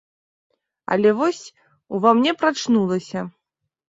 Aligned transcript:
Але 0.93 1.09
вось, 1.19 1.41
ува 1.97 2.09
мне 2.19 2.31
прачнулася. 2.41 3.19